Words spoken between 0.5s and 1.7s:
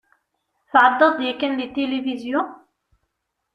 Tεeddaḍ-d yakan